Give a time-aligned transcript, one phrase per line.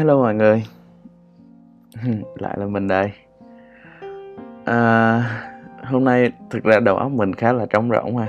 [0.00, 0.64] Hello mọi người.
[2.38, 3.10] Lại là mình đây.
[4.64, 5.22] À,
[5.84, 8.26] Hôm nay thực ra đầu óc mình khá là trống rỗng ha.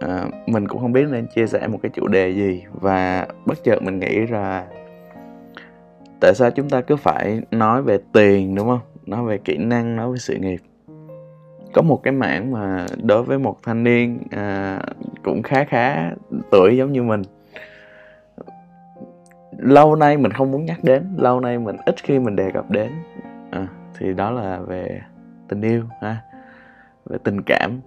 [0.00, 3.64] À, Mình cũng không biết nên chia sẻ một cái chủ đề gì Và bất
[3.64, 4.64] chợt mình nghĩ ra
[6.20, 8.80] Tại sao chúng ta cứ phải nói về tiền đúng không?
[9.06, 10.60] Nói về kỹ năng, nói về sự nghiệp.
[11.72, 14.80] Có một cái mảng mà đối với một thanh niên à,
[15.24, 16.10] cũng khá khá
[16.50, 17.22] tuổi giống như mình
[19.58, 22.70] lâu nay mình không muốn nhắc đến lâu nay mình ít khi mình đề cập
[22.70, 22.92] đến.
[23.50, 23.66] À,
[23.98, 25.00] thì đó là về
[25.48, 26.16] tình yêu ha
[27.04, 27.80] về tình cảm.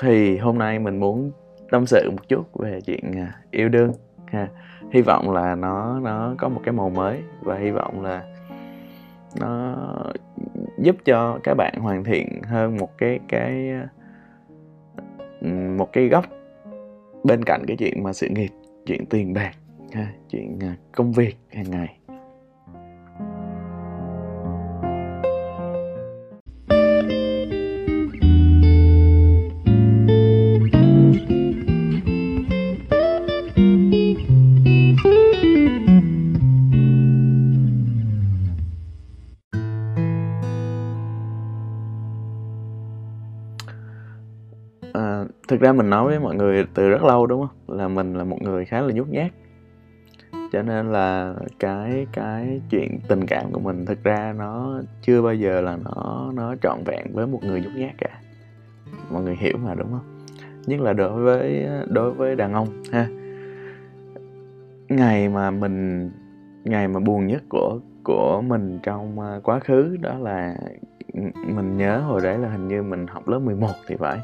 [0.00, 1.30] Thì hôm nay mình muốn
[1.70, 3.92] tâm sự một chút về chuyện à, yêu đương
[4.26, 4.48] ha.
[4.90, 8.24] Hy vọng là nó nó có một cái màu mới và hy vọng là
[9.40, 9.76] nó
[10.78, 13.88] giúp cho các bạn hoàn thiện hơn một cái cái à,
[15.76, 16.24] một cái góc
[17.24, 18.50] bên cạnh cái chuyện mà sự nghiệp
[18.88, 19.52] chuyện tiền bạc
[19.92, 21.98] ha, chuyện à, công việc hàng ngày.
[44.92, 47.67] À, thực ra mình nói với mọi người từ rất lâu đúng không?
[47.78, 49.30] Là mình là một người khá là nhút nhát.
[50.52, 55.34] Cho nên là cái cái chuyện tình cảm của mình thực ra nó chưa bao
[55.34, 58.20] giờ là nó nó trọn vẹn với một người nhút nhát cả.
[59.10, 60.24] Mọi người hiểu mà, đúng không?
[60.66, 63.08] Nhất là đối với đối với đàn ông, ha.
[64.88, 66.10] Ngày mà mình,
[66.64, 70.56] ngày mà buồn nhất của của mình trong à, quá khứ đó là
[71.12, 74.18] ừ, mình nhớ hồi đấy là hình như mình học lớp 11 thì phải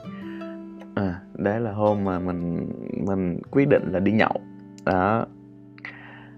[0.95, 2.69] à đấy là hôm mà mình
[3.06, 4.41] mình quyết định là đi nhậu.
[4.84, 5.27] Đó.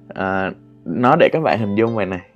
[0.09, 0.51] À,
[0.85, 2.27] nó để các bạn hình dung vậy này.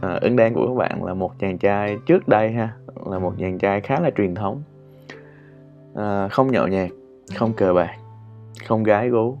[0.00, 2.72] À, ứng đen của các bạn là một chàng trai trước đây ha
[3.06, 4.62] là một chàng trai khá là truyền thống.
[5.94, 6.90] À, không nhậu nhẹt
[7.36, 7.90] không cờ bạc
[8.66, 9.38] không gái gú.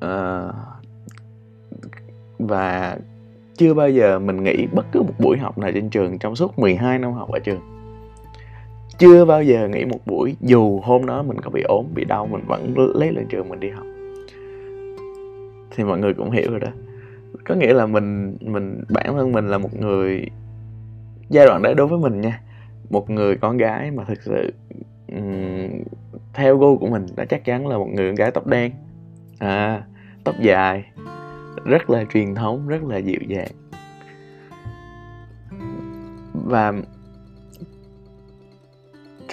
[0.00, 0.48] À,
[2.38, 2.98] và
[3.56, 6.58] chưa bao giờ mình nghĩ bất cứ một buổi học nào trên trường trong suốt
[6.58, 7.73] 12 năm học ở trường
[8.98, 12.26] chưa bao giờ nghĩ một buổi dù hôm đó mình có bị ốm bị đau
[12.26, 13.86] mình vẫn lấy lên trường mình đi học.
[15.70, 16.68] Thì mọi người cũng hiểu rồi đó.
[17.44, 20.26] Có nghĩa là mình mình bản thân mình là một người
[21.28, 22.40] giai đoạn đấy đối với mình nha.
[22.90, 24.52] Một người con gái mà thực sự
[25.12, 25.82] um,
[26.34, 28.72] theo gu của mình đã chắc chắn là một người con gái tóc đen.
[29.38, 29.82] À
[30.24, 30.84] tóc dài
[31.64, 33.50] rất là truyền thống rất là dịu dàng.
[36.32, 36.72] Và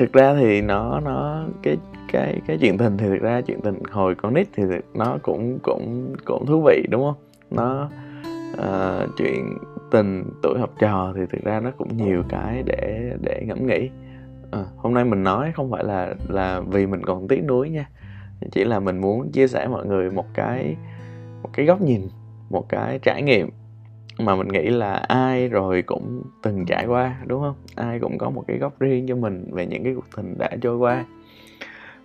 [0.01, 1.77] thực ra thì nó nó cái
[2.11, 4.63] cái cái chuyện tình thì thực ra chuyện tình hồi con nít thì
[4.93, 7.15] nó cũng cũng cũng thú vị đúng không?
[7.51, 7.89] Nó
[8.53, 9.57] uh, chuyện
[9.91, 13.89] tình tuổi học trò thì thực ra nó cũng nhiều cái để để ngẫm nghĩ.
[14.51, 17.89] À, hôm nay mình nói không phải là là vì mình còn tiếc nuối nha.
[18.51, 20.75] Chỉ là mình muốn chia sẻ mọi người một cái
[21.43, 22.01] một cái góc nhìn
[22.49, 23.49] một cái trải nghiệm
[24.19, 27.55] mà mình nghĩ là ai rồi cũng từng trải qua đúng không?
[27.75, 30.49] Ai cũng có một cái góc riêng cho mình về những cái cuộc tình đã
[30.61, 31.05] trôi qua.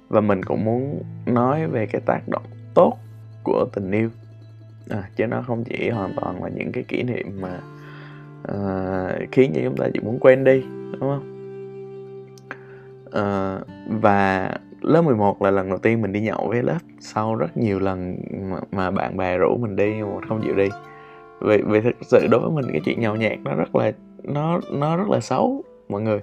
[0.08, 2.44] Và mình cũng muốn nói về cái tác động
[2.74, 2.96] tốt
[3.44, 4.10] của tình yêu.
[4.90, 7.60] À, chứ nó không chỉ hoàn toàn là những cái kỷ niệm mà
[8.48, 10.62] uh, khiến cho chúng ta chỉ muốn quên đi
[10.92, 11.32] đúng không?
[13.06, 13.66] Uh,
[14.02, 14.50] và
[14.80, 16.78] lớp 11 là lần đầu tiên mình đi nhậu với lớp.
[17.00, 18.16] Sau rất nhiều lần
[18.50, 20.68] mà, mà bạn bè rủ mình đi mà không chịu đi
[21.40, 23.92] vì vì thực sự đối với mình cái chuyện nhậu nhạt nó rất là
[24.22, 26.20] nó nó rất là xấu mọi người.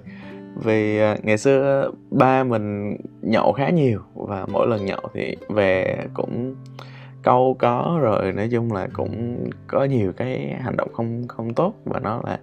[0.64, 5.96] Vì à, ngày xưa ba mình nhậu khá nhiều và mỗi lần nhậu thì về
[6.14, 6.54] cũng
[7.22, 11.74] câu có rồi nói chung là cũng có nhiều cái hành động không không tốt
[11.84, 12.38] và nó là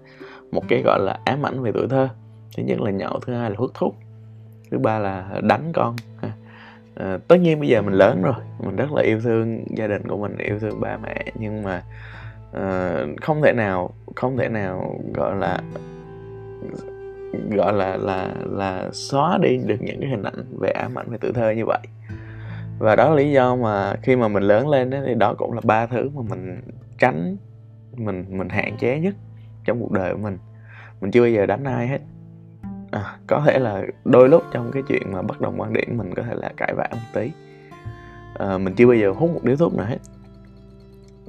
[0.52, 2.10] một cái gọi là ám ảnh về tuổi thơ.
[2.58, 3.96] Thứ nhất là nhậu thứ hai là hút thuốc
[4.72, 5.96] thứ ba là đánh con.
[6.96, 10.08] À, tất nhiên bây giờ mình lớn rồi mình rất là yêu thương gia đình
[10.08, 11.84] của mình yêu thương ba mẹ nhưng mà
[12.58, 15.60] uh, không thể nào không thể nào gọi là
[17.52, 21.18] gọi là là là xóa đi được những cái hình ảnh về ám ảnh về
[21.22, 21.80] tuổi thơ như vậy.
[22.80, 25.54] Và đó là lý do mà khi mà mình lớn lên đó, thì đó cũng
[25.54, 26.62] là ba thứ mà mình
[27.00, 27.38] tránh
[27.96, 29.16] mình mình hạn chế nhất
[29.66, 30.38] trong cuộc đời của mình.
[31.02, 32.00] Mình chưa bao giờ đánh ai hết.
[32.92, 36.14] À, có thể là đôi lúc trong cái chuyện mà bất đồng quan điểm mình
[36.14, 37.32] có thể là cãi vã một tí.
[38.40, 39.98] À, mình chưa bao giờ hút một điếu thuốc nào hết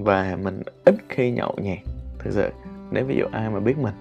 [0.05, 1.79] và mình ít khi nhậu nhẹt
[2.19, 2.51] thực sự.
[2.91, 3.95] Nếu ví dụ ai mà biết mình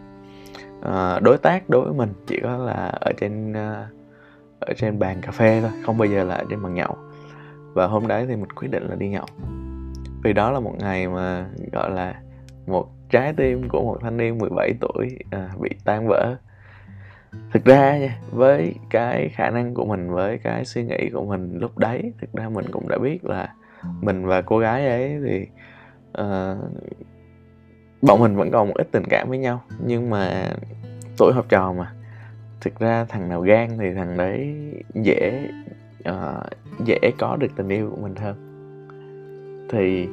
[0.82, 3.88] à, đối tác đối với mình chỉ có là ở trên ờ,
[4.60, 6.96] ở trên bàn cà phê thôi không bao giờ là ở trên bàn nhậu.
[7.74, 9.26] Và hôm đấy thì mình quyết định là đi nhậu.
[10.24, 12.16] Vì đó là một ngày mà gọi là
[12.68, 16.36] một trái tim của một thanh niên 17 tuổi à, bị tan vỡ.
[17.54, 21.58] Thực ra nha với cái khả năng của mình với cái suy nghĩ của mình
[21.60, 23.54] lúc đấy thực ra mình cũng đã biết là
[24.02, 25.48] mình và cô gái ấy thì
[26.22, 26.58] uh,
[28.02, 30.52] bọn mình vẫn còn một ít tình cảm với nhau nhưng mà
[31.18, 31.94] tuổi học trò mà.
[32.62, 34.56] Thực ra thằng nào gan thì thằng đấy
[34.94, 35.50] dễ
[36.10, 36.44] uh,
[36.86, 38.36] dễ có được tình yêu của mình hơn.
[39.70, 40.08] Thì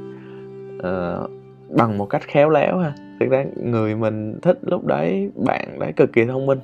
[0.76, 1.30] uh,
[1.76, 2.92] bằng một cách khéo léo ha.
[3.20, 6.58] Thực ra người mình thích lúc đấy bạn đấy cực kỳ thông minh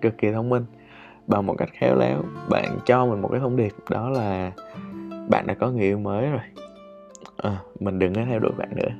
[0.00, 0.64] cực kỳ thông minh.
[1.26, 4.52] Bằng một cách khéo léo bạn cho mình một cái thông điệp đó là
[5.28, 6.40] bạn đã có người yêu mới rồi
[7.42, 8.90] à, mình đừng có theo đuổi bạn nữa.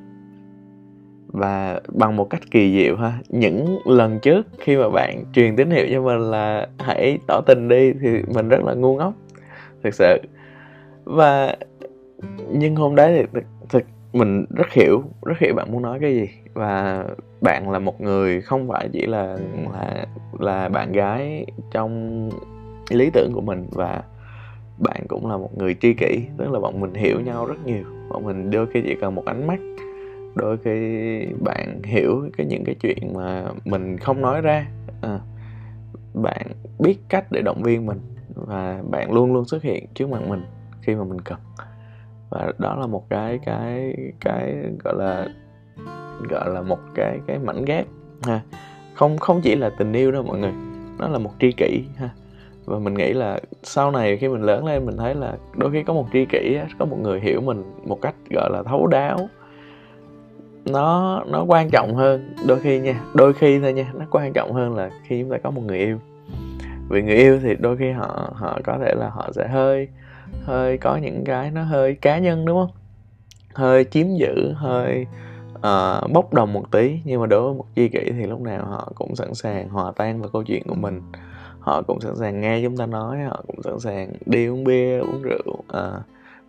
[1.26, 5.70] Và bằng một cách kỳ diệu ha những lần trước khi mà bạn truyền tín
[5.70, 9.14] hiệu cho mình là hãy tỏ tình đi thì mình rất là ngu ngốc
[9.82, 10.18] thực sự.
[11.04, 11.56] Và
[12.50, 13.82] nhưng hôm đấy thì thực, thực
[14.12, 16.28] mình rất hiểu rất hiểu bạn muốn nói cái gì.
[16.54, 17.04] Và
[17.40, 19.36] bạn là một người không phải chỉ là
[19.72, 20.06] là
[20.38, 22.30] là bạn gái trong
[22.90, 24.02] lý tưởng của mình và
[24.78, 27.97] bạn cũng là một người tri kỷ tức là bọn mình hiểu nhau rất nhiều
[28.10, 29.60] bọn mình đôi khi chỉ cần một ánh mắt
[30.34, 34.66] đôi khi bạn hiểu cái những cái chuyện mà mình không nói ra.
[35.02, 35.20] À,
[36.14, 36.46] bạn
[36.78, 38.00] biết cách để động viên mình
[38.34, 40.42] và bạn luôn luôn xuất hiện trước mặt mình
[40.82, 41.38] khi mà mình cần.
[42.30, 45.28] Và đó là một cái cái cái gọi là
[46.30, 47.86] gọi là một cái cái mảnh ghép
[48.22, 48.40] ha.
[48.94, 50.52] Không không chỉ là tình yêu đâu mọi người
[50.98, 52.10] nó là một tri kỷ ha
[52.68, 55.82] và mình nghĩ là sau này khi mình lớn lên mình thấy là đôi khi
[55.82, 59.28] có một tri kỷ có một người hiểu mình một cách gọi là thấu đáo
[60.64, 64.52] nó nó quan trọng hơn đôi khi nha đôi khi thôi nha nó quan trọng
[64.52, 65.98] hơn là khi chúng ta có một người yêu.
[66.88, 69.88] Vì người yêu thì đôi khi họ họ có thể là họ sẽ hơi
[70.44, 72.76] hơi có những cái nó hơi cá nhân đúng không?
[73.54, 75.06] Hơi chiếm giữ hơi
[75.54, 78.64] uh, bốc đồng một tí nhưng mà đối với một chi kỷ thì lúc nào
[78.64, 81.02] họ cũng sẵn sàng hòa tan vào câu chuyện của mình
[81.60, 84.98] họ cũng sẵn sàng nghe chúng ta nói họ cũng sẵn sàng đi uống bia
[84.98, 85.90] uống rượu à,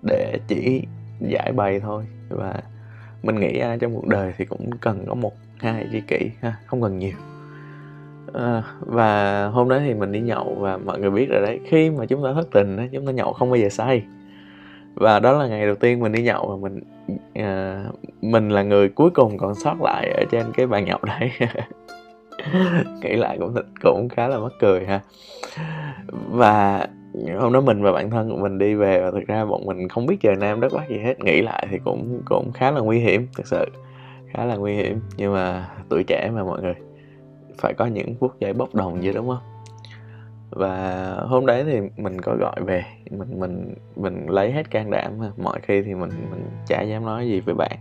[0.02, 0.84] để chỉ
[1.20, 2.04] giải bày thôi.
[2.30, 2.54] Và
[3.24, 6.56] mình nghĩ ai trong cuộc đời thì cũng cần có một hai tri kỷ ha
[6.66, 7.16] không cần nhiều.
[8.34, 11.90] À, và hôm đó thì mình đi nhậu và mọi người biết rồi đấy khi
[11.90, 14.04] mà chúng ta thất tình chúng ta nhậu không bao giờ say.
[14.96, 16.84] Và đó là ngày đầu tiên mình đi nhậu và mình
[17.34, 17.84] à,
[18.22, 21.32] mình là người cuối cùng còn sót lại ở trên cái bàn nhậu đấy.
[23.02, 25.02] nghĩ lại cũng cũng khá là mắc cười ha.
[26.30, 26.88] Và
[27.40, 29.90] hôm đó mình và bạn thân của mình đi về và thực ra bọn mình
[29.90, 31.20] không biết trời nam đất bắc gì hết.
[31.20, 33.66] Nghĩ lại thì cũng cũng khá là nguy hiểm, thực sự
[34.34, 35.00] khá là nguy hiểm.
[35.18, 36.76] Nhưng mà tuổi trẻ mà mọi người,
[37.58, 39.44] phải có những phút giây bốc đồng gì đúng không?
[40.50, 45.12] Và hôm đấy thì mình có gọi về, mình mình mình lấy hết can đảm
[45.38, 47.78] mọi khi thì mình mình chả dám nói gì với bạn.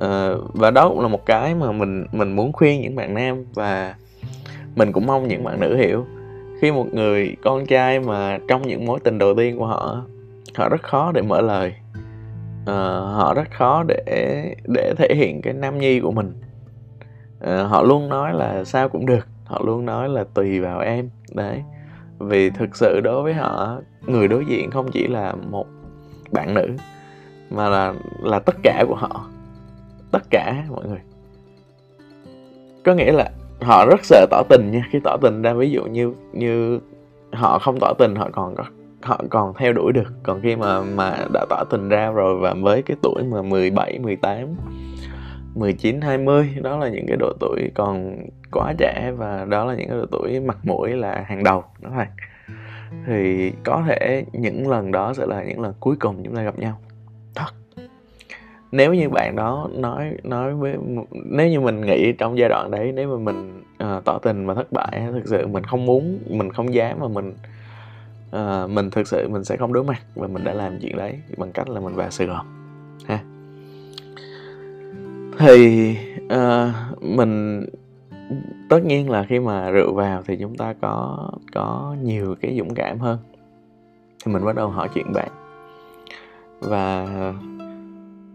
[0.00, 3.44] Ờ, và đó cũng là một cái mà mình mình muốn khuyên những bạn nam
[3.54, 3.94] và
[4.76, 6.06] mình cũng mong những bạn nữ hiểu.
[6.60, 10.02] Khi một người con trai mà trong những mối tình đầu tiên của họ
[10.56, 11.74] họ rất khó để mở lời.
[12.66, 12.74] À,
[13.14, 16.32] họ rất khó để để thể hiện cái nam nhi của mình.
[17.40, 21.10] À, họ luôn nói là sao cũng được họ luôn nói là tùy vào em
[21.34, 21.62] đấy.
[22.18, 25.66] Vì thực sự đối với họ người đối diện không chỉ là một
[26.32, 26.68] bạn nữ
[27.50, 29.26] mà là là tất cả của họ
[30.10, 31.00] tất cả mọi người.
[32.84, 34.86] Có nghĩa là họ rất sợ tỏ tình nha.
[34.90, 36.80] Khi tỏ tình ra ví dụ như như
[37.32, 38.64] họ không tỏ tình họ còn có
[39.02, 40.12] họ còn theo đuổi được.
[40.22, 43.98] Còn khi mà mà đã tỏ tình ra rồi và với cái tuổi mà 17,
[43.98, 44.56] 18
[45.54, 48.16] 19, 20 đó là những cái độ tuổi còn
[48.52, 51.92] quá trẻ và đó là những cái độ tuổi mặt mũi là hàng đầu đúng
[51.96, 52.06] không?
[53.06, 56.58] thì có thể những lần đó sẽ là những lần cuối cùng chúng ta gặp
[56.58, 56.78] nhau.
[57.34, 57.59] Thật
[58.72, 60.76] nếu như bạn đó nói nói với
[61.12, 64.54] nếu như mình nghĩ trong giai đoạn đấy nếu mà mình uh, tỏ tình mà
[64.54, 67.34] thất bại thực sự mình không muốn mình không dám mà mình
[68.36, 71.18] uh, mình thực sự mình sẽ không đối mặt và mình đã làm chuyện đấy
[71.36, 72.46] bằng cách là mình vào Sài Gòn
[73.06, 73.18] ha.
[75.38, 77.66] Thì uh, mình
[78.68, 82.74] tất nhiên là khi mà rượu vào thì chúng ta có có nhiều cái dũng
[82.74, 83.18] cảm hơn.
[84.24, 85.28] Thì mình bắt đầu hỏi chuyện bạn
[86.60, 87.06] và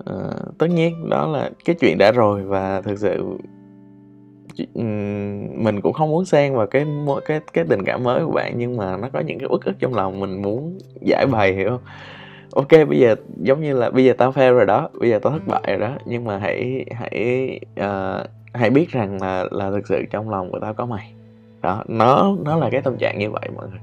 [0.05, 0.13] à,
[0.57, 3.38] tất nhiên đó là cái chuyện đã rồi và thực sự
[5.57, 6.85] mình cũng không muốn xen vào cái
[7.25, 9.75] cái cái tình cảm mới của bạn nhưng mà nó có những cái uất ức
[9.79, 11.81] trong lòng mình muốn giải bày hiểu không?
[12.55, 15.33] Ok bây giờ giống như là bây giờ tao fail rồi đó bây giờ tao
[15.33, 19.88] thất bại rồi đó nhưng mà hãy hãy uh, hãy biết rằng là là thực
[19.88, 21.13] sự trong lòng của tao có mày.
[21.62, 23.79] Đó nó nó là cái tâm trạng như vậy mọi người.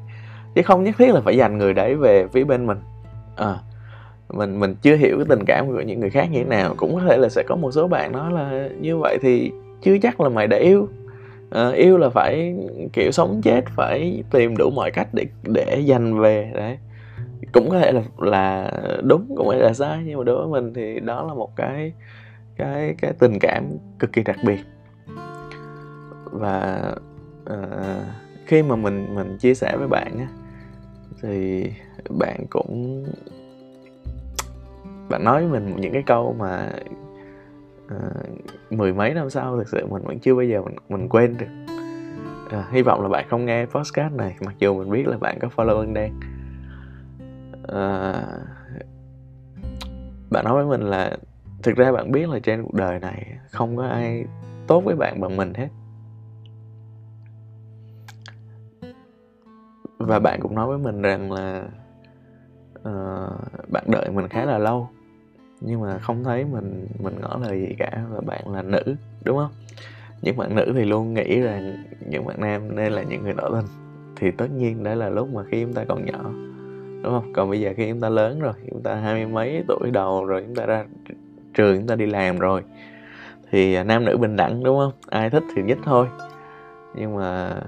[0.54, 2.78] Chứ không nhất thiết là phải dành người đấy về phía bên mình.
[3.36, 3.58] À,
[4.32, 6.74] mình mình chưa hiểu cái tình cảm của những người khác như thế nào.
[6.76, 9.50] Cũng có thể là sẽ có một số bạn nói là như vậy thì
[9.82, 10.88] chưa chắc là mày đã yêu.
[11.50, 12.56] À, yêu là phải
[12.92, 16.78] kiểu sống chết phải tìm đủ mọi cách để để giành về đấy.
[17.52, 18.72] Cũng có thể là là
[19.02, 21.56] đúng cũng có thể là sai nhưng mà đối với mình thì đó là một
[21.56, 21.92] cái
[22.56, 23.64] cái cái tình cảm
[23.98, 24.60] cực kỳ đặc biệt.
[26.24, 26.82] Và
[27.52, 27.56] uh,
[28.46, 30.28] khi mà mình mình chia sẻ với bạn á
[31.22, 31.66] thì
[32.18, 33.04] bạn cũng
[35.08, 36.72] bạn nói với mình những cái câu mà
[37.84, 41.36] uh, mười mấy năm sau thực sự mình vẫn chưa bao giờ mình mình quên
[41.36, 41.46] được.
[42.50, 45.38] À, hy vọng là bạn không nghe podcast này mặc dù mình biết là bạn
[45.40, 46.20] có follow ơn đen.
[47.68, 48.22] À,
[50.30, 51.16] bạn nói với mình là
[51.62, 54.24] thực ra bạn biết là trên cuộc đời này không có ai
[54.66, 55.68] tốt với bạn bằng mình hết.
[59.98, 61.68] Và bạn cũng nói với mình rằng là
[62.88, 64.88] uh, bạn đợi mình khá là lâu
[65.60, 68.82] nhưng mà không thấy mình mình ngỏ lời gì cả và bạn là nữ
[69.24, 69.50] đúng không?
[70.22, 73.48] Những bạn nữ thì luôn nghĩ rằng những bạn nam nên là những người tỏ
[73.48, 73.66] tình
[74.16, 76.22] thì tất nhiên đấy là lúc mà khi chúng ta còn nhỏ
[77.02, 77.32] đúng không?
[77.32, 80.24] Còn bây giờ khi chúng ta lớn rồi chúng ta hai mươi mấy tuổi đầu
[80.24, 80.84] rồi chúng ta ra
[81.54, 82.62] trường chúng ta đi làm rồi
[83.50, 84.92] thì à, nam nữ bình đẳng đúng không?
[85.08, 86.06] Ai thích thì nhất thôi.
[86.94, 87.60] Nhưng mà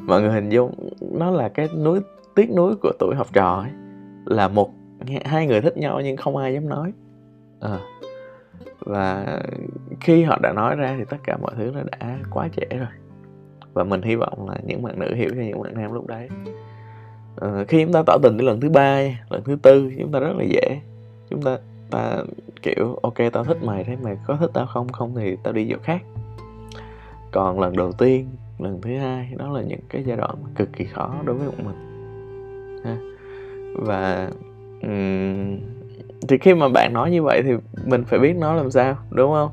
[0.00, 2.00] mọi người hình dung nó là cái núi
[2.34, 3.85] tiếc núi của tuổi học trò ấy
[4.26, 4.70] là một
[5.24, 6.92] hai người thích nhau nhưng không ai dám nói.
[7.60, 7.78] À.
[8.80, 9.40] và
[10.00, 12.88] khi họ đã nói ra thì tất cả mọi thứ nó đã quá trễ rồi.
[13.72, 16.28] Và mình hy vọng là những bạn nữ hiểu cho những bạn nam lúc đấy.
[17.36, 20.18] À, khi chúng ta tỏ tình đến lần thứ ba lần thứ tư chúng ta
[20.18, 20.80] rất là dễ.
[21.30, 21.58] Chúng ta
[21.90, 22.22] ta
[22.62, 24.88] kiểu ok tao thích mày thế mày có thích tao không?
[24.88, 26.02] Không thì tao đi chỗ khác.
[27.32, 28.28] Còn lần đầu tiên
[28.58, 31.64] lần thứ hai đó là những cái giai đoạn cực kỳ khó đối với một
[31.64, 31.76] mình.
[32.84, 32.96] Ha
[33.78, 34.30] và
[34.82, 35.58] um,
[36.28, 37.52] thì khi mà bạn nói như vậy thì
[37.84, 39.50] mình phải biết nó làm sao đúng không?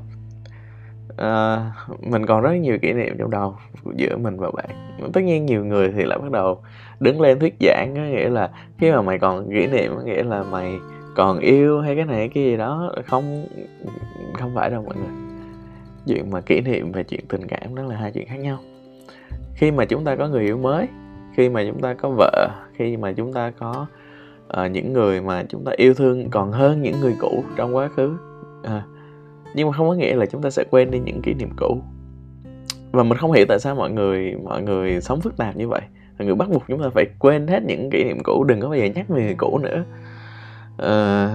[1.16, 3.56] À, mình còn rất nhiều kỷ niệm trong đầu
[3.96, 4.98] giữa mình và bạn.
[5.12, 6.62] Tất nhiên nhiều người thì lại bắt đầu
[7.00, 10.22] đứng lên thuyết giảng có nghĩa là khi mà mày còn kỷ niệm có nghĩa
[10.22, 10.78] là mày
[11.16, 13.46] còn yêu hay cái này cái gì đó không
[14.38, 15.14] không phải đâu mọi người.
[16.06, 18.58] Chuyện mà kỷ niệm và chuyện tình cảm đó là hai chuyện khác nhau.
[19.54, 20.88] Khi mà chúng ta có người yêu mới
[21.36, 23.86] khi mà chúng ta có vợ khi mà chúng ta có
[24.60, 27.88] uh, những người mà chúng ta yêu thương còn hơn những người cũ trong quá
[27.88, 28.16] khứ.
[28.62, 28.82] À,
[29.54, 31.82] nhưng mà không có nghĩa là chúng ta sẽ quên đi những kỷ niệm cũ.
[32.92, 35.80] Và mình không hiểu tại sao mọi người mọi người sống phức tạp như vậy.
[36.18, 38.68] Mọi người bắt buộc chúng ta phải quên hết những kỷ niệm cũ đừng có
[38.68, 39.84] bao giờ nhắc về người cũ nữa.
[40.78, 41.28] À,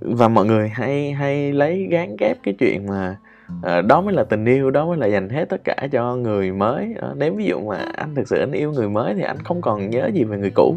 [0.00, 3.16] và mọi người hay hay lấy gán ghép cái chuyện mà
[3.62, 6.52] à, đó mới là tình yêu đó mới là dành hết tất cả cho người
[6.52, 6.94] mới.
[7.02, 9.60] À, nếu ví dụ mà anh thực sự anh yêu người mới thì anh không
[9.60, 10.76] còn nhớ gì về người cũ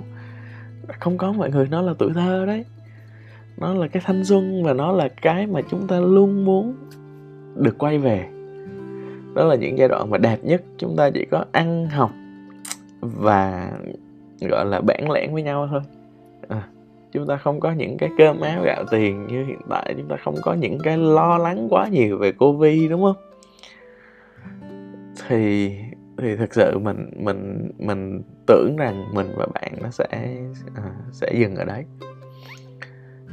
[1.00, 2.65] không có mọi người nó là tuổi thơ đấy.
[3.58, 6.75] Nó là cái thanh xuân và nó là cái mà chúng ta luôn muốn
[7.56, 8.27] được quay về.
[9.36, 12.12] Đó là những giai đoạn mà đẹp nhất chúng ta chỉ có ăn học
[13.01, 13.72] và
[14.41, 15.82] gọi là bản lẻn với nhau thôi.
[16.48, 16.67] À,
[17.12, 19.94] chúng ta không có những cái cơm áo gạo tiền như hiện tại.
[19.98, 23.15] Chúng ta không có những cái lo lắng quá nhiều về covid đúng không?
[25.27, 25.75] Thì
[26.17, 30.07] thì thực sự mình mình mình tưởng rằng mình và bạn nó sẽ
[30.75, 31.86] à, sẽ dừng ở đấy.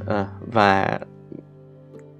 [0.06, 0.98] À, và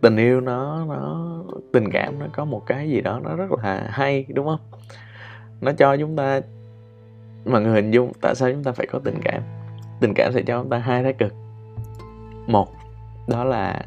[0.00, 1.42] tình yêu nó nó
[1.72, 4.60] tình cảm nó có một cái gì đó nó rất là hay đúng không?
[5.60, 6.40] Nó cho chúng ta
[7.44, 9.42] mọi người hình dung tại sao chúng ta phải có tình cảm.
[10.00, 11.32] Tình cảm sẽ cho chúng ta hai thái cực.
[12.46, 12.68] Một
[13.28, 13.82] đó là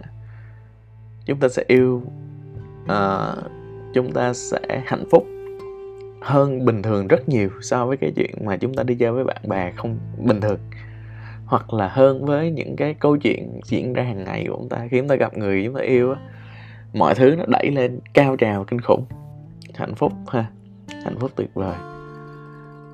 [1.26, 2.02] chúng ta sẽ yêu
[2.84, 3.52] uh,
[3.94, 5.28] chúng ta sẽ hạnh phúc
[6.22, 9.24] hơn bình thường rất nhiều so với cái chuyện mà chúng ta đi chơi với
[9.24, 10.60] bạn bè không bình thường.
[11.46, 14.88] Hoặc là hơn với những cái câu chuyện diễn ra hàng ngày của chúng ta
[14.92, 16.20] khi chúng ta gặp người chúng ta yêu á
[16.94, 19.06] mọi thứ nó đẩy lên cao trào kinh khủng.
[19.76, 20.46] Hạnh phúc ha
[21.04, 21.76] hạnh phúc tuyệt vời.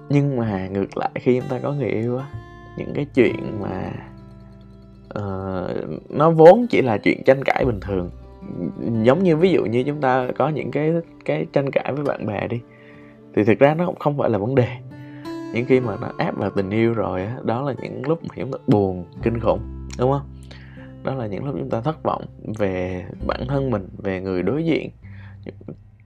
[0.10, 2.26] Nhưng mà ngược lại khi chúng ta có người yêu á
[2.78, 3.92] những cái chuyện mà
[5.20, 8.12] uh, nó vốn chỉ là chuyện tranh cãi bình thường.
[9.04, 10.94] Giống như ví dụ như chúng ta có những cái
[11.26, 12.62] cái tranh cãi với bạn bè đi
[13.36, 14.68] thì thực ra nó không phải là vấn đề.
[15.54, 18.36] Những khi mà nó áp vào tình yêu rồi á đó là những lúc mà
[18.36, 20.22] chúng ta buồn kinh khủng đúng không?
[21.04, 22.26] Đó là những lúc chúng ta thất vọng
[22.58, 24.90] về bản thân mình về người đối diện.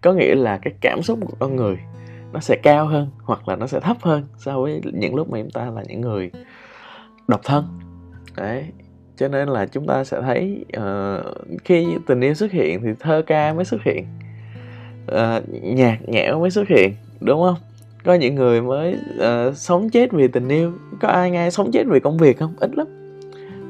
[0.01, 1.77] Có nghĩa là cái cảm xúc của con người
[2.33, 5.37] nó sẽ cao hơn hoặc là nó sẽ thấp hơn so với những lúc mà
[5.41, 6.31] chúng ta là những người
[7.27, 7.65] độc thân.
[8.37, 8.65] Đấy
[9.17, 13.21] cho nên là chúng ta sẽ thấy uh, khi tình yêu xuất hiện thì thơ
[13.27, 14.05] ca mới xuất hiện
[15.11, 17.57] uh, nhạc nhẽo mới xuất hiện đúng không?
[18.05, 20.71] Có những người mới uh, sống chết vì tình yêu.
[21.01, 22.53] Có ai ngay sống chết vì công việc không?
[22.59, 22.87] Ít lắm.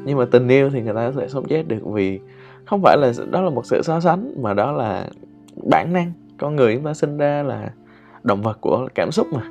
[0.06, 2.20] Nhưng mà tình yêu thì người ta sẽ sống chết được vì
[2.66, 5.08] không phải là đó là một sự so sánh mà đó là
[5.70, 6.12] bản năng.
[6.38, 7.72] Con người chúng ta sinh ra là
[8.24, 9.42] động vật của cảm xúc mà.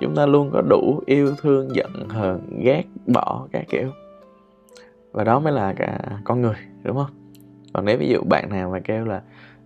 [0.00, 3.88] Chúng ta luôn có đủ yêu thương giận hờn ghét bỏ các kiểu.
[5.12, 7.10] Và đó mới là cả con người đúng không?
[7.72, 9.22] Còn nếu ví dụ bạn nào mà kêu là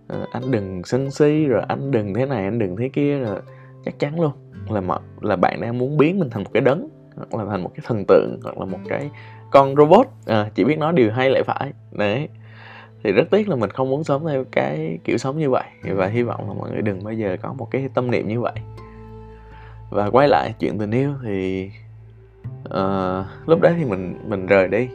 [0.09, 3.39] Ờ, anh đừng sân si rồi anh đừng thế này anh đừng thế kia rồi
[3.85, 4.31] chắc chắn luôn
[4.69, 6.89] là mà, là bạn đang muốn biến mình thành một cái đấng
[7.31, 9.09] hoặc là thành một cái thần tượng hoặc là một cái
[9.51, 10.07] con robot.
[10.25, 11.73] À, chỉ biết nói điều hay lại phải.
[11.91, 12.29] Đấy.
[13.03, 15.63] Thì rất tiếc là mình không muốn sống theo cái kiểu sống như vậy.
[15.83, 18.41] Và hy vọng là mọi người đừng bao giờ có một cái tâm niệm như
[18.41, 18.53] vậy.
[19.89, 21.71] Và quay lại chuyện tình yêu thì
[22.65, 24.89] uh, lúc đấy thì mình mình rời đi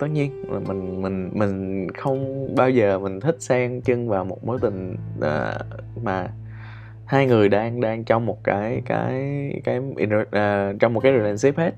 [0.00, 4.44] tất nhiên là mình mình mình không bao giờ mình thích xen chân vào một
[4.44, 5.58] mối tình à,
[6.02, 6.28] mà
[7.06, 9.12] hai người đang đang trong một cái cái
[9.64, 11.74] cái uh, trong một cái relationship hết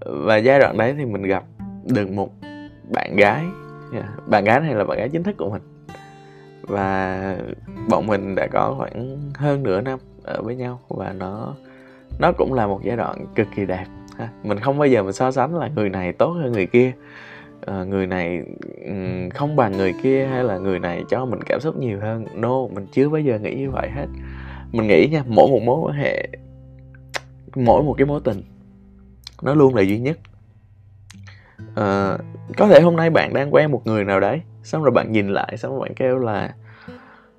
[0.00, 1.44] và giai đoạn đấy thì mình gặp
[1.84, 2.30] được một
[2.94, 3.44] bạn gái
[3.92, 4.06] yeah.
[4.26, 5.62] bạn gái này là bạn gái chính thức của mình
[6.62, 7.36] và
[7.88, 11.54] bọn mình đã có khoảng hơn nửa năm ở với nhau và nó
[12.18, 13.84] nó cũng là một giai đoạn cực kỳ đẹp
[14.42, 16.92] mình không bao giờ mình so sánh là người này tốt hơn người kia.
[17.66, 18.42] À, người này
[19.34, 22.26] không bằng người kia hay là người này cho mình cảm xúc nhiều hơn.
[22.34, 24.06] No mình chưa bao giờ nghĩ như vậy hết.
[24.72, 26.28] Mình nghĩ nha mỗi một mối quan hệ
[27.56, 28.42] mỗi một cái mối tình
[29.42, 30.18] nó luôn là duy nhất.
[31.74, 32.18] À,
[32.56, 35.28] có thể hôm nay bạn đang quen một người nào đấy xong rồi bạn nhìn
[35.28, 36.54] lại xong rồi bạn kêu là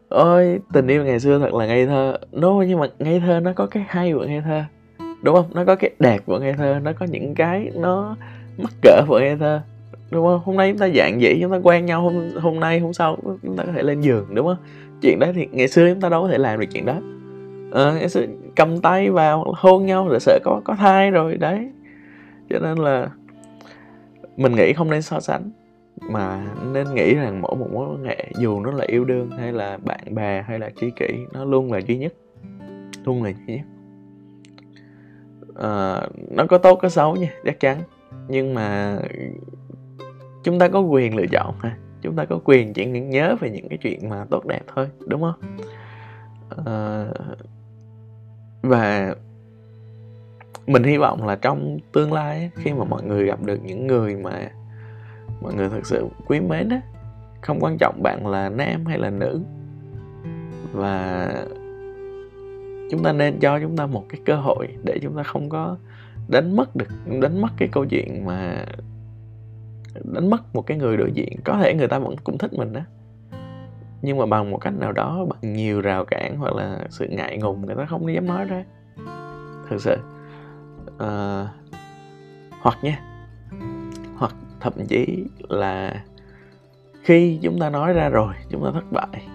[0.09, 2.17] ôi tình yêu ngày xưa thật là ngây thơ.
[2.31, 4.63] No nhưng mà ngây thơ nó có cái hay của ngây thơ
[5.21, 5.49] đúng không?
[5.53, 8.15] Nó có cái đẹp của ngây thơ nó có những cái nó
[8.57, 9.61] mắc cỡ của ngây thơ
[10.11, 10.41] đúng không?
[10.43, 13.17] Hôm nay chúng ta dạng dĩ chúng ta quen nhau hôm hôm nay hôm sau
[13.43, 14.57] chúng ta có thể lên giường đúng không?
[15.01, 17.01] Chuyện đó thì ngày xưa chúng ta đâu có thể làm được chuyện đó.
[17.71, 18.21] À, ngày xưa
[18.55, 21.69] cầm tay vào hôn nhau rồi sợ có có thai rồi đấy.
[22.49, 23.09] Cho nên là
[24.37, 25.51] mình nghĩ không nên so sánh
[26.09, 29.51] mà nên nghĩ rằng mỗi một mối quan hệ dù nó là yêu đương hay
[29.51, 32.13] là bạn bè hay là tri kỷ nó luôn là duy nhất
[33.05, 33.65] luôn là duy nhất
[35.61, 37.77] à, nó có tốt có xấu nha chắc chắn.
[38.27, 38.97] Nhưng mà
[40.43, 43.69] chúng ta có quyền lựa chọn ha chúng ta có quyền chỉ nhớ về những
[43.69, 45.57] cái chuyện mà tốt đẹp thôi đúng không?
[46.65, 47.05] À,
[48.61, 49.15] và
[50.67, 54.15] mình hy vọng là trong tương lai khi mà mọi người gặp được những người
[54.15, 54.49] mà
[55.41, 56.81] mọi người thật sự quý mến á
[57.41, 59.41] không quan trọng bạn là nam hay là nữ.
[60.73, 61.27] Và
[62.89, 65.77] chúng ta nên cho chúng ta một cái cơ hội để chúng ta không có
[66.27, 66.87] đánh mất được
[67.21, 68.65] đánh mất cái câu chuyện mà
[70.13, 71.39] đánh mất một cái người đối diện.
[71.45, 72.81] Có thể người ta vẫn cũng thích mình đó
[74.01, 77.37] nhưng mà bằng một cách nào đó bằng nhiều rào cản hoặc là sự ngại
[77.37, 78.63] ngùng người ta không dám nói ra.
[79.69, 79.97] Thực sự
[80.97, 81.47] à,
[82.61, 82.99] hoặc nha
[84.17, 86.03] hoặc thậm chí là
[87.03, 89.27] khi chúng ta nói ra rồi chúng ta thất bại.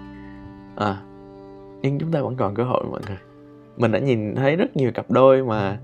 [0.77, 0.97] À,
[1.83, 3.34] nhưng chúng ta vẫn còn cơ hội mọi người
[3.77, 5.79] mình đã nhìn thấy rất nhiều cặp đôi mà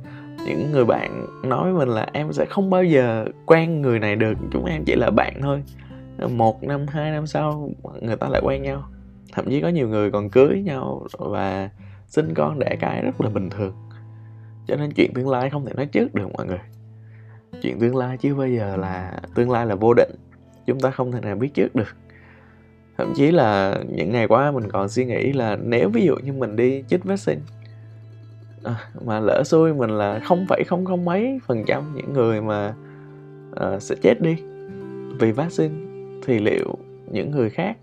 [0.47, 4.17] những người bạn nói với mình là em sẽ không bao giờ quen người này
[4.17, 5.63] được chúng em chỉ là bạn thôi.
[6.29, 8.83] Một năm hai năm sau người ta lại quen nhau.
[9.33, 11.71] Thậm chí có nhiều người còn cưới nhau và
[12.07, 13.75] sinh con đẻ cái rất là bình thường.
[14.67, 16.61] Cho nên chuyện tương lai không thể nói trước được mọi người.
[17.63, 20.11] Chuyện tương lai chưa bao giờ là tương lai là vô định.
[20.67, 21.97] Chúng ta không thể nào biết trước được.
[22.99, 26.33] Thậm chí là những ngày qua mình còn suy nghĩ là nếu ví dụ như
[26.33, 27.41] mình đi chích vaccine
[28.65, 32.41] à, mà lỡ xui mình là không phải không không mấy phần trăm những người
[32.41, 32.75] mà
[33.51, 34.37] uh, sẽ chết đi.
[35.21, 35.75] Vì vaccine
[36.27, 36.79] thì liệu
[37.13, 37.77] những người khác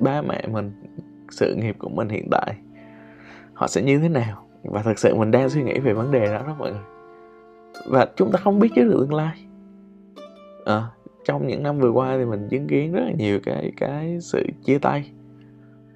[0.00, 0.72] ba mẹ mình
[1.30, 2.56] sự nghiệp của mình hiện tại
[3.54, 4.46] họ sẽ như thế nào?
[4.64, 6.80] Và thật sự mình đang suy nghĩ về vấn đề đó đó mọi người.
[7.86, 9.46] Và chúng ta không biết trước được tương lai.
[10.64, 10.82] À,
[11.24, 14.46] trong những năm vừa qua thì mình chứng kiến rất là nhiều cái cái sự
[14.64, 15.10] chia tay.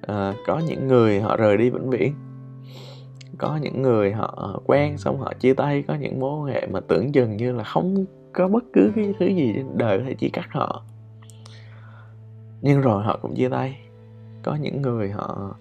[0.01, 2.13] À, có những người họ rời đi vĩnh viễn
[3.41, 6.79] có những người họ quen xong họ chia tay có những mối quan hệ mà
[6.87, 10.13] tưởng chừng như là không có bất cứ cái thứ gì trên đời có thể
[10.13, 10.83] chia cắt họ.
[12.61, 13.79] Nhưng rồi họ cũng chia tay.
[14.43, 15.55] Có những người họ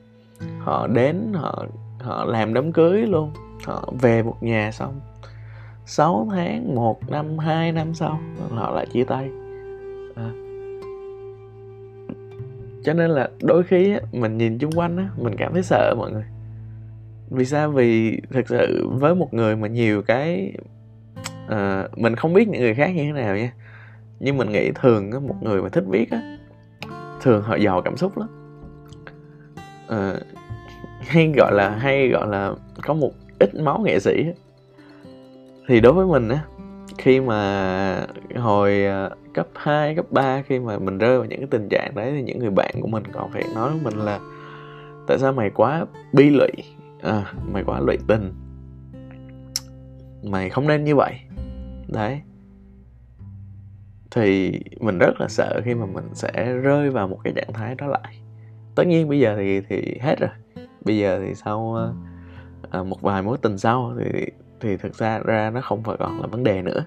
[0.58, 1.64] họ đến họ
[2.00, 3.32] họ làm đám cưới luôn.
[3.64, 5.00] Họ về một nhà xong
[5.86, 9.30] 6 tháng, 1 năm, 2 năm sau họ lại chia tay.
[10.14, 10.30] À.
[12.84, 16.12] cho nên là đôi khi mình nhìn chung quanh á, mình cảm thấy sợ mọi
[16.12, 16.24] người
[17.30, 17.70] vì sao?
[17.70, 20.52] Vì thực sự với một người mà nhiều cái
[21.46, 23.52] uh, mình không biết những người khác như thế nào nha.
[24.20, 26.36] Nhưng mình nghĩ thường á, một người mà thích viết á
[27.20, 28.28] thường họ giàu cảm xúc lắm.
[29.86, 30.22] Uh,
[31.00, 34.32] hay gọi là hay gọi là có một ít máu nghệ sĩ á.
[35.68, 36.44] Thì đối với mình á
[36.98, 41.48] khi mà hồi ờ, cấp 2, cấp 3 khi mà mình rơi vào những cái
[41.50, 44.18] tình trạng đấy thì những người bạn của mình còn phải nói với mình là
[45.06, 46.50] tại sao mày quá bi lụy?
[47.02, 48.32] À, mày quá lụy tình.
[50.22, 51.20] Mày không nên như vậy.
[51.88, 52.20] Đấy.
[54.10, 57.74] Thì mình rất là sợ khi mà mình sẽ rơi vào một cái trạng thái
[57.74, 58.20] đó lại.
[58.74, 60.30] Tất nhiên bây giờ thì thì hết rồi.
[60.84, 61.76] Bây giờ thì sau
[62.70, 64.26] à, một vài mối tình sau thì
[64.60, 66.84] thì thực ra ra nó không phải còn là vấn đề nữa.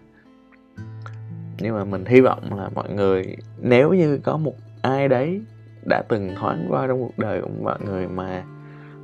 [1.59, 5.41] Nhưng mà mình hy vọng là mọi người nếu như có một ai đấy
[5.89, 8.43] đã từng thoáng qua trong cuộc đời của mọi người mà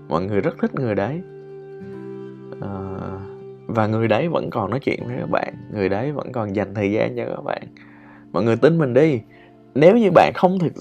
[0.10, 1.22] mọi người rất thích người đấy.
[2.62, 2.72] À,
[3.68, 5.54] và người đấy vẫn còn nói chuyện với các bạn.
[5.74, 7.62] Người đấy vẫn còn dành thời gian cho các bạn.
[8.32, 9.22] Mọi người tin mình đi.
[9.76, 10.74] Nếu như bạn không thực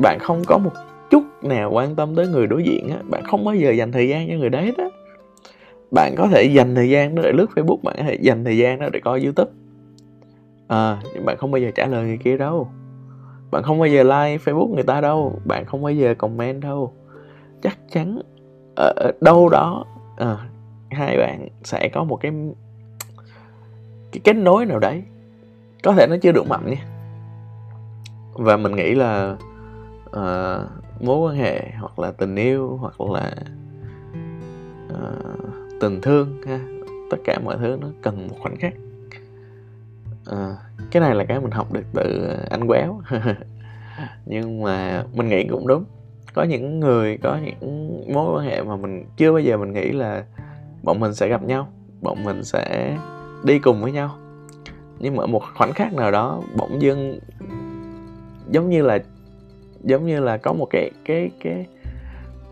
[0.00, 0.72] bạn không có một
[1.10, 4.08] chút nào quan tâm tới người đối diện á bạn không bao giờ dành thời
[4.08, 4.90] gian cho người đấy đó
[5.90, 8.58] bạn có thể dành thời gian đó để lướt facebook bạn có thể dành thời
[8.58, 9.50] gian đó để coi youtube.
[10.68, 12.68] À, nhưng bạn không bao giờ trả lời người kia đâu.
[13.50, 15.40] Bạn không bao giờ like facebook người ta đâu.
[15.44, 16.92] Bạn không bao giờ comment đâu.
[17.62, 18.18] Chắc chắn
[18.76, 19.84] ở đâu đó
[20.16, 20.36] à,
[20.90, 22.32] hai bạn sẽ có một cái
[24.12, 25.02] cái kết nối nào đấy.
[25.82, 26.86] Có thể nó chưa được mạnh nha.
[28.32, 29.36] Và mình nghĩ là
[30.06, 33.32] uh, mối quan hệ hoặc là tình yêu hoặc là
[34.88, 36.60] uh, tình thương ha
[37.10, 38.74] tất cả mọi thứ nó cần một khoảnh khắc.
[40.26, 40.56] À,
[40.90, 43.00] cái này là cái mình học được từ anh quéo.
[44.26, 45.84] Nhưng mà mình nghĩ cũng đúng
[46.34, 49.92] có những người có những mối quan hệ mà mình chưa bao giờ mình nghĩ
[49.92, 50.24] là
[50.82, 51.68] bọn mình sẽ gặp nhau
[52.02, 52.96] bọn mình sẽ
[53.44, 54.10] đi cùng với nhau.
[54.98, 57.18] Nhưng mà một khoảnh khắc nào đó bỗng dưng
[58.50, 58.98] giống như là
[59.84, 61.66] giống như là có một cái cái cái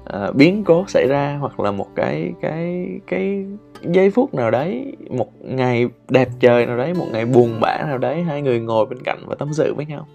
[0.02, 3.46] uh, biến cố xảy ra hoặc là một cái cái cái
[3.82, 7.98] giây phút nào đấy một ngày đẹp trời nào đấy một ngày buồn bã nào
[7.98, 10.06] đấy hai người ngồi bên cạnh và tâm sự với nhau.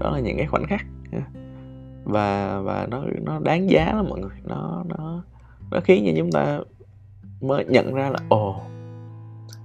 [0.00, 0.80] Đó là những cái khoảnh khắc
[2.08, 4.38] và và nó nó đáng giá lắm mọi người.
[4.44, 5.22] Nó nó
[5.70, 6.60] nó khiến cho chúng ta
[7.40, 8.60] mới nhận ra là ồ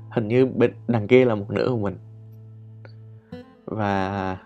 [0.10, 1.98] hình như bên đằng kia là một nửa của mình.
[3.66, 4.38] Và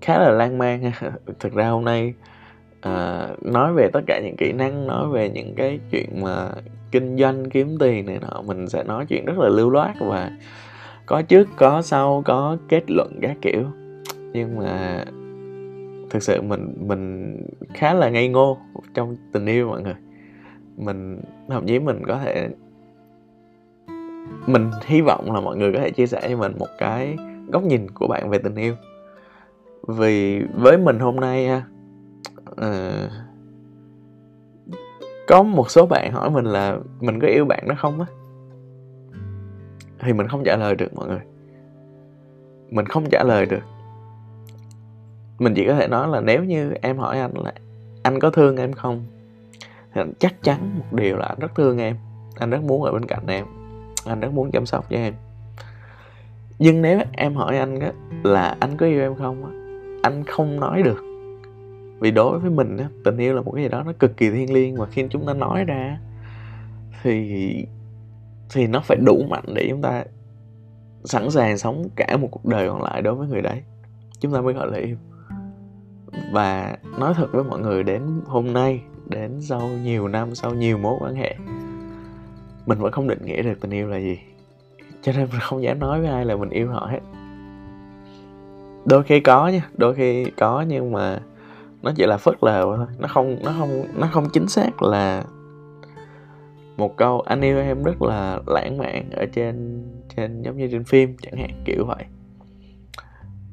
[0.00, 0.90] khá là lan man.
[1.40, 2.14] Thực ra hôm nay
[2.80, 6.50] à, nói về tất cả những kỹ năng nói về những cái chuyện mà
[6.90, 10.30] kinh doanh kiếm tiền này nọ mình sẽ nói chuyện rất là lưu loát và
[11.06, 13.64] có trước có sau có kết luận các kiểu.
[14.32, 15.04] Nhưng mà
[16.10, 17.36] thực sự mình mình
[17.74, 18.58] khá là ngây ngô
[18.94, 19.94] trong tình yêu mọi người.
[20.76, 22.48] Mình thậm chí mình có thể
[24.46, 27.16] mình hy vọng là mọi người có thể chia sẻ cho mình một cái
[27.52, 28.74] góc nhìn của bạn về tình yêu.
[29.88, 31.50] Vì với mình hôm nay
[32.50, 33.10] uh,
[35.28, 38.06] có một số bạn hỏi mình là mình có yêu bạn đó không á?
[39.98, 41.20] Thì mình không trả lời được mọi người.
[42.70, 43.62] Mình không trả lời được
[45.38, 47.52] mình chỉ có thể nói là nếu như em hỏi anh là
[48.02, 49.04] anh có thương em không,
[49.94, 51.96] thì anh chắc chắn một điều là anh rất thương em,
[52.36, 53.46] anh rất muốn ở bên cạnh em,
[54.06, 55.14] anh rất muốn chăm sóc cho em.
[56.58, 59.50] Nhưng nếu em hỏi anh á, là anh có yêu em không á,
[60.02, 61.02] anh không nói được.
[62.00, 64.30] Vì đối với mình á, tình yêu là một cái gì đó nó cực kỳ
[64.30, 65.98] thiêng liêng, và khi chúng ta nói ra
[67.02, 67.66] thì
[68.50, 70.04] thì nó phải đủ mạnh để chúng ta
[71.04, 73.62] sẵn sàng sống cả một cuộc đời còn lại đối với người đấy.
[74.20, 74.96] Chúng ta mới gọi là yêu
[76.32, 80.78] và nói thật với mọi người, đến hôm nay, đến sau nhiều năm, sau nhiều
[80.78, 81.36] mối quan hệ,
[82.66, 84.18] mình vẫn không định nghĩa được tình yêu là gì.
[85.02, 87.00] Cho nên mình không dám nói với ai là mình yêu họ hết.
[88.84, 91.20] Đôi khi có nha, đôi khi có nhưng mà
[91.82, 92.86] nó chỉ là phớt lờ thôi.
[92.98, 95.24] Nó không nó không nó không chính xác là
[96.76, 99.84] một câu anh yêu em rất là lãng mạn ở trên
[100.16, 102.04] trên, giống như trên phim chẳng hạn, kiểu vậy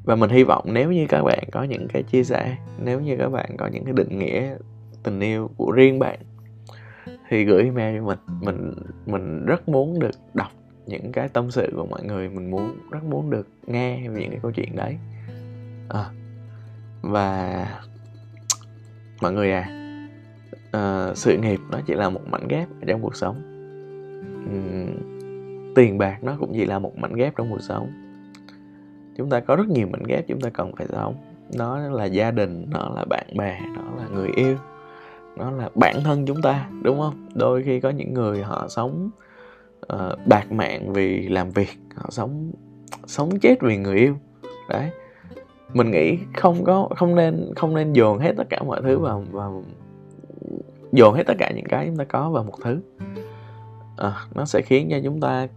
[0.04, 3.16] và mình hy vọng nếu như các bạn có những cái chia sẻ nếu như
[3.16, 4.56] các bạn có những cái định nghĩa
[5.02, 6.18] tình yêu của riêng bạn
[7.28, 8.18] thì gửi email cho mình.
[8.40, 8.74] Mình
[9.06, 10.50] mình rất muốn được đọc
[10.86, 12.28] những cái tâm sự của mọi người.
[12.28, 14.96] Mình muốn rất muốn được nghe những cái câu chuyện đấy.
[15.88, 16.04] À,
[17.02, 17.66] và
[19.22, 19.68] mọi người à
[20.76, 23.36] uh, sự nghiệp nó chỉ là một mảnh ghép ở trong cuộc sống.
[24.44, 28.03] Uhm, tiền bạc nó cũng chỉ là một mảnh ghép trong cuộc sống
[29.16, 31.14] chúng ta có rất nhiều mảnh ghép chúng ta cần phải sống.
[31.52, 34.56] Nó là gia đình nó là bạn bè nó là người yêu
[35.36, 37.26] nó là bản thân chúng ta đúng không?
[37.34, 39.10] Đôi khi có những người họ sống
[39.92, 42.52] uh, bạc mạng vì làm việc họ sống
[43.06, 44.16] sống chết vì người yêu.
[44.70, 44.90] Đấy.
[45.74, 49.24] Mình nghĩ không có không nên không nên dồn hết tất cả mọi thứ vào
[49.30, 49.62] vào
[50.92, 52.80] dồn hết tất cả những cái chúng ta có vào một thứ.
[53.96, 55.48] À, nó sẽ khiến cho chúng ta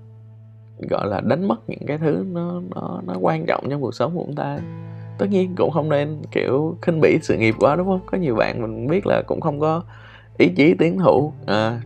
[0.89, 4.15] gọi là đánh mất những cái thứ nó nó nó quan trọng trong cuộc sống
[4.15, 4.59] của chúng ta.
[5.17, 7.99] Tất nhiên cũng không nên kiểu khinh bỉ sự nghiệp quá đúng không?
[8.05, 9.83] Có nhiều bạn mình biết là cũng không có
[10.37, 11.81] ý chí tiến thủ à,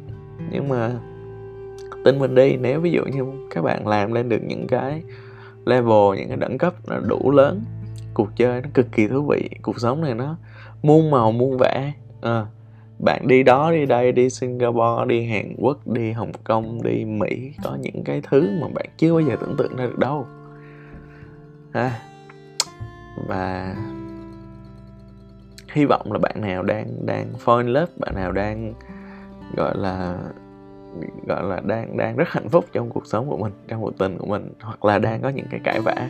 [0.51, 0.91] nhưng mà
[2.05, 5.03] tin mình đi nếu ví dụ như các bạn làm lên được những cái
[5.65, 7.61] level những cái đẳng cấp nó đủ lớn
[8.13, 10.35] cuộc chơi nó cực kỳ thú vị cuộc sống này nó
[10.83, 12.45] muôn màu muôn vẻ à,
[13.05, 17.53] bạn đi đó đi đây đi Singapore đi Hàn Quốc đi Hồng Kông đi Mỹ
[17.63, 20.25] có những cái thứ mà bạn chưa bao giờ tưởng tượng ra được đâu.
[21.71, 21.99] À,
[23.27, 23.75] và
[25.73, 28.73] hy vọng là bạn nào đang đang fall in love bạn nào đang
[29.57, 30.17] gọi là
[31.27, 34.17] gọi là đang đang rất hạnh phúc trong cuộc sống của mình trong cuộc tình
[34.17, 36.09] của mình hoặc là đang có những cái cãi vã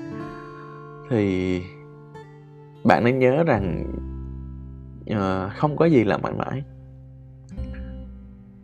[1.10, 1.62] thì
[2.84, 3.86] bạn nên nhớ rằng
[5.12, 6.64] uh, không có gì là mãi mãi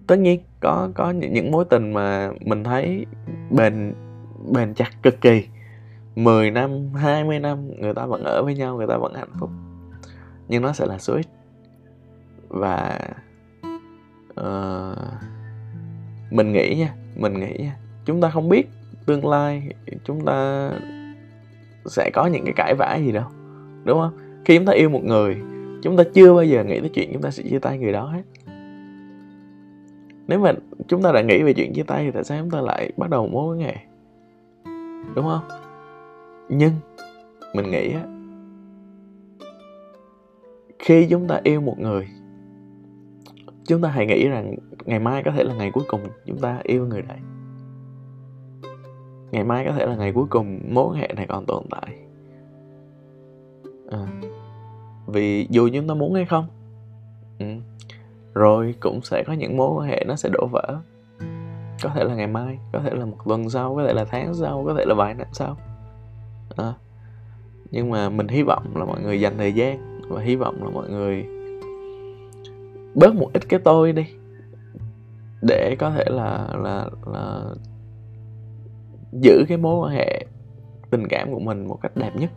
[0.08, 3.06] tất nhiên có có những mối tình mà mình thấy
[3.50, 3.94] bền
[4.52, 5.48] bền chặt cực kỳ
[6.18, 9.50] 10 năm, 20 năm người ta vẫn ở với nhau, người ta vẫn hạnh phúc.
[10.48, 11.28] Nhưng nó sẽ là số ít.
[12.48, 13.00] Và
[14.40, 14.98] uh,
[16.32, 18.70] mình nghĩ nha, mình nghĩ nha, chúng ta không biết
[19.06, 19.70] tương lai
[20.04, 20.72] chúng ta
[21.86, 23.26] sẽ có những cái cãi vã gì đâu.
[23.84, 24.18] Đúng không?
[24.46, 25.38] Khi chúng ta yêu một người,
[25.84, 28.06] chúng ta chưa bao giờ nghĩ tới chuyện chúng ta sẽ chia tay người đó
[28.06, 28.22] hết
[30.28, 30.54] nếu mà
[30.88, 33.10] chúng ta đã nghĩ về chuyện chia tay thì tại sao chúng ta lại bắt
[33.10, 33.76] đầu một mối quan hệ?
[35.16, 35.42] Đúng không?
[36.50, 36.72] Nhưng
[37.54, 38.04] mình nghĩ á
[40.80, 42.08] khi chúng ta yêu một người
[43.68, 46.60] chúng ta hãy nghĩ rằng ngày mai có thể là ngày cuối cùng chúng ta
[46.64, 47.20] yêu người này.
[49.32, 51.96] Ngày mai có thể là ngày cuối cùng mối quan hệ này còn tồn tại.
[53.90, 54.08] À,
[55.08, 56.48] vì dù chúng ta muốn hay không
[57.40, 57.46] ừ,
[58.38, 60.80] rồi cũng sẽ có những mối quan hệ nó sẽ đổ vỡ.
[61.84, 64.34] Có thể là ngày mai có thể là một tuần sau có thể là tháng
[64.34, 65.58] sau có thể là vài năm sau.
[66.56, 66.74] À,
[67.72, 70.70] nhưng mà mình hy vọng là mọi người dành thời gian và hy vọng là
[70.70, 71.26] mọi người
[72.96, 74.06] bớt một ít cái tôi đi
[75.42, 77.42] để có thể là là là
[79.22, 80.26] giữ cái mối quan hệ
[80.90, 82.32] tình cảm của mình một cách đẹp nhất.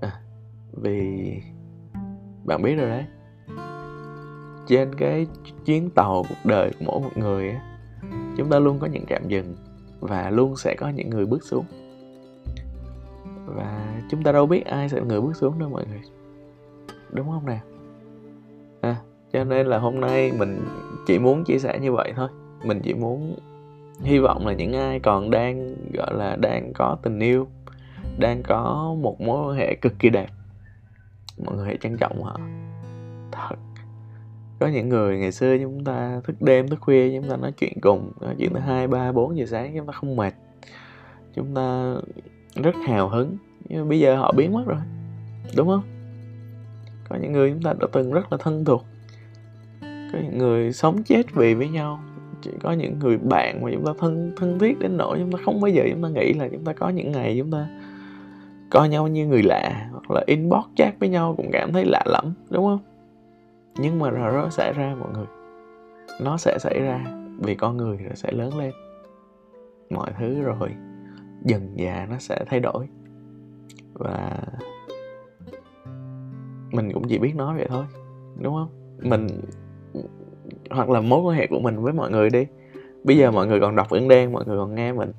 [0.00, 0.20] À,
[0.72, 1.12] vì
[2.44, 3.04] bạn biết rồi đấy
[4.66, 5.26] trên cái
[5.64, 7.60] chuyến tàu cuộc đời của mỗi một người á
[8.36, 9.54] chúng ta luôn có những trạm dừng
[10.00, 11.64] và luôn sẽ có những người bước xuống.
[13.46, 16.00] Và chúng ta đâu biết ai sẽ là người bước xuống đâu mọi người.
[17.10, 17.60] Đúng không nào
[18.80, 18.96] à,
[19.32, 20.64] cho nên là hôm nay mình
[21.06, 22.28] chỉ muốn chia sẻ như vậy thôi.
[22.64, 23.36] Mình chỉ muốn
[24.02, 27.48] hy vọng là những ai còn đang gọi là đang có tình yêu
[28.18, 30.28] đang có một mối quan hệ cực kỳ đẹp
[31.44, 32.40] mọi người hãy trân trọng họ.
[33.32, 33.56] Thật
[34.58, 37.72] có những người ngày xưa chúng ta thức đêm thức khuya chúng ta nói chuyện
[37.80, 40.34] cùng nói chuyện tới hai ba bốn giờ sáng chúng ta không mệt.
[41.34, 41.94] Chúng ta
[42.54, 43.36] rất hào hứng.
[43.68, 44.78] Nhưng bây giờ họ biến mất rồi
[45.56, 45.82] đúng không?
[47.08, 48.84] Có những người chúng ta đã từng rất là thân thuộc.
[49.80, 52.00] Có những người sống chết vì với nhau.
[52.42, 55.38] Chỉ có những người bạn mà chúng ta thân thân thiết đến nỗi chúng ta
[55.44, 57.68] không bao giờ chúng ta nghĩ là chúng ta có những ngày chúng ta
[58.70, 62.02] coi nhau như người lạ hoặc là inbox chat với nhau cũng cảm thấy lạ
[62.06, 62.93] lẫm đúng không
[63.76, 65.26] nhưng mà rồi nó xảy ra mọi người.
[66.20, 67.04] Nó sẽ xảy ra
[67.38, 68.72] vì con người nó sẽ lớn lên.
[69.90, 70.70] Mọi thứ rồi
[71.44, 72.88] dần dà nó sẽ thay đổi.
[73.92, 74.40] Và
[76.72, 77.84] mình cũng chỉ biết nói vậy thôi
[78.40, 78.68] đúng không?
[79.02, 79.26] Mình
[80.70, 82.46] hoặc là mối quan hệ của mình với mọi người đi.
[83.04, 85.12] Bây giờ mọi người còn đọc ứng đen mọi người còn nghe mình.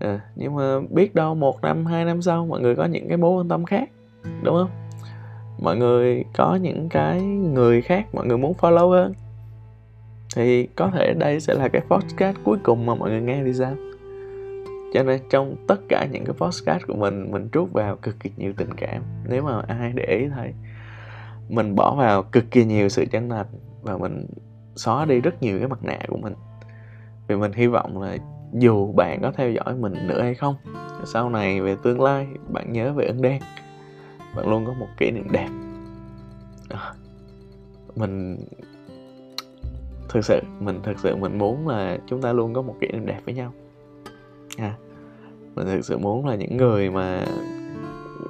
[0.00, 3.16] À, nhưng mà biết đâu một năm hai năm sau mọi người có những cái
[3.16, 3.90] mối quan tâm khác
[4.42, 4.87] đúng không?
[5.58, 9.14] Mọi người, có những cái người khác mọi người muốn follow hơn.
[10.36, 13.54] Thì có thể đây sẽ là cái podcast cuối cùng mà mọi người nghe thì
[13.54, 13.74] sao?
[14.94, 18.30] Cho nên trong tất cả những cái podcast của mình mình trút vào cực kỳ
[18.36, 19.02] nhiều tình cảm.
[19.28, 20.52] Nếu mà ai để ý thấy,
[21.48, 23.46] mình bỏ vào cực kỳ nhiều sự chân thành
[23.82, 24.26] và mình
[24.76, 26.34] xóa đi rất nhiều cái mặt nạ của mình.
[27.28, 28.16] Vì mình hy vọng là
[28.52, 30.54] dù bạn có theo dõi mình nữa hay không,
[31.04, 33.42] sau này về tương lai bạn nhớ về ấn đen
[34.36, 35.48] bạn luôn có một kỷ niệm đẹp.
[36.68, 36.92] À,
[37.96, 38.38] mình
[40.08, 43.06] thực sự mình thực sự mình muốn là chúng ta luôn có một kỷ niệm
[43.06, 43.52] đẹp với nhau.
[44.58, 44.74] À,
[45.54, 47.26] mình thực sự muốn là những người mà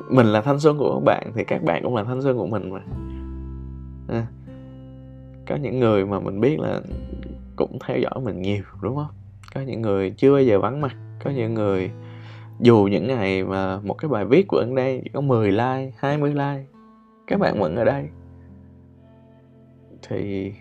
[0.09, 2.47] mình là thanh xuân của các bạn thì các bạn cũng là thanh xuân của
[2.47, 2.81] mình mà.
[4.09, 4.27] À,
[5.47, 6.81] có những người mà mình biết là
[7.57, 9.11] cũng theo dõi mình nhiều đúng không?
[9.55, 11.91] Có những người chưa bao giờ vắng mặt có những người
[12.61, 15.93] dù những ngày mà một cái bài viết của anh đây chỉ có 10 like,
[15.99, 16.65] 20 like
[17.27, 18.09] các bạn vẫn ở đây.
[20.09, 20.53] Thì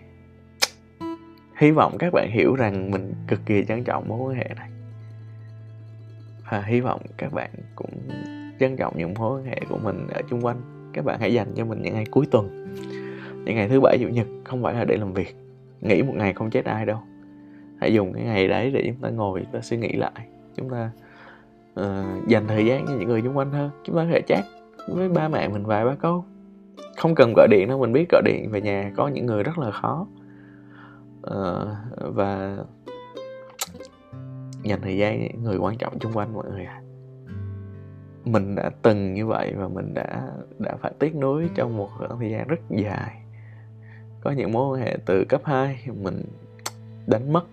[1.56, 4.70] hy vọng các bạn hiểu rằng mình cực kỳ trân trọng mối quan hệ này.
[6.50, 7.90] Và hy vọng các bạn cũng
[8.60, 10.90] trân trọng những mối quan hệ của mình ở chung quanh.
[10.92, 12.74] Các bạn hãy dành cho mình những ngày cuối tuần
[13.44, 15.36] những ngày thứ bảy chủ nhật không phải là để làm việc.
[15.80, 16.98] Nghỉ một ngày không chết ai đâu.
[17.80, 20.26] Hãy dùng cái ngày đấy để chúng ta ngồi chúng ta suy nghĩ lại.
[20.56, 20.90] Chúng ta
[21.80, 23.70] uh, dành thời gian cho những người xung quanh hơn.
[23.84, 24.44] Chúng ta có thể chat
[24.88, 26.24] với ba mẹ mình vài ba câu
[26.98, 29.58] không cần gọi điện đâu mình biết gọi điện về nhà có những người rất
[29.58, 30.06] là khó.
[31.26, 32.56] Uh, và
[34.62, 36.82] dành thời gian những người quan trọng xung quanh mọi người ạ.
[38.24, 42.18] Mình đã từng như vậy và mình đã đã phải tiếc nuối trong một khoảng
[42.18, 43.22] thời gian rất dài.
[44.20, 46.22] Có những mối quan hệ từ cấp 2 mình
[47.06, 47.44] đánh mất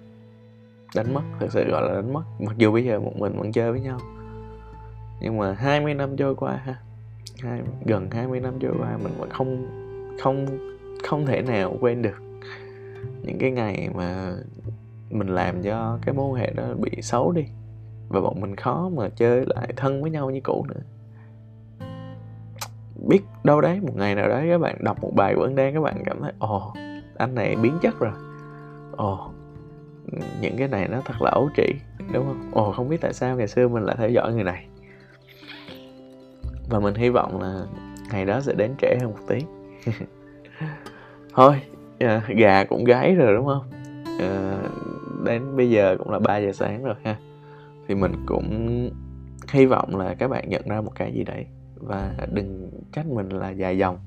[0.96, 2.24] đánh mất thực sự gọi là đánh mất.
[2.40, 4.00] Mặc dù bây giờ một mình vẫn chơi với nhau
[5.20, 6.76] nhưng mà 20 năm trôi qua ha.
[7.44, 9.68] Hai, gần 20 năm trôi qua mình vẫn không
[10.22, 10.46] không
[11.04, 12.18] không thể nào quên được
[13.24, 14.34] những cái ngày mà
[15.10, 17.44] mình làm cho cái mối hệ đó bị xấu đi.
[18.10, 20.82] Và bọn mình khó mà chơi lại thân với nhau như cũ nữa.
[23.08, 25.74] Biết đâu đấy một ngày nào đấy các bạn đọc một bài của anh đen
[25.74, 26.74] các bạn cảm thấy ồ
[27.18, 28.12] anh này biến chất rồi.
[28.92, 29.30] Ồ
[30.42, 31.74] những cái này nó thật là ấu trĩ.
[32.14, 32.52] Đúng không?
[32.54, 34.68] Ồ không biết tại sao ngày xưa mình lại theo dõi người này
[36.70, 37.66] và mình hy vọng là
[38.12, 39.40] ngày đó sẽ đến trễ hơn một tí.
[41.34, 41.62] Thôi
[42.00, 43.64] à, gà cũng gáy rồi đúng không?
[44.20, 44.60] À,
[45.26, 47.18] đến bây giờ cũng là 3 giờ sáng rồi ha.
[47.88, 48.90] Thì mình cũng
[49.52, 51.46] hy vọng là các bạn nhận ra một cái gì đấy.
[51.76, 54.00] Và đừng trách mình là dài dòng.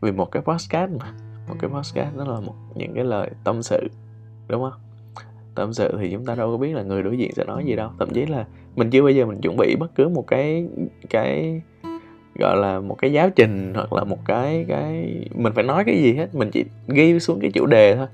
[0.00, 1.12] Vì một cái podcast mà.
[1.48, 3.88] Một cái podcast nó là một những cái lời tâm sự
[4.48, 4.80] đúng không?
[5.54, 7.76] Tâm sự thì chúng ta đâu có biết là người đối diện sẽ nói gì
[7.76, 7.90] đâu.
[7.98, 8.46] Thậm chí là
[8.78, 10.68] mình chưa bao giờ mình chuẩn bị bất cứ một cái
[11.10, 11.62] cái,
[12.38, 16.02] gọi là, một cái giáo trình hoặc là một cái cái, mình phải nói cái
[16.02, 18.06] gì hết, mình chỉ ghi xuống cái chủ đề thôi.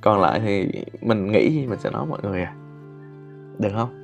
[0.00, 0.68] Còn lại thì
[1.00, 2.54] mình nghĩ gì mình sẽ nói mọi người à.
[3.58, 3.98] Được không?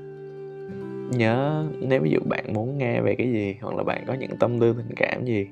[1.11, 4.37] Nhớ, nếu ví dụ bạn muốn nghe về cái gì hoặc là bạn có những
[4.41, 5.49] tâm tư, tình cảm gì,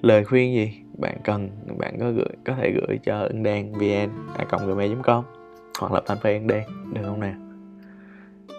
[0.00, 4.08] lời khuyên gì bạn cần, bạn có gửi, có thể gửi cho ưng đen vn
[4.36, 5.24] a gmail com
[5.80, 7.45] hoặc là fanpage ưng đen được không nào?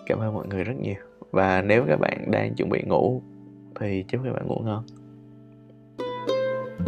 [0.07, 0.95] cảm ơn mọi người rất nhiều.
[1.31, 3.21] Và nếu các bạn đang chuẩn bị ngủ,
[3.79, 4.83] thì chúc các bạn ngủ ngon.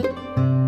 [0.02, 0.59] thank you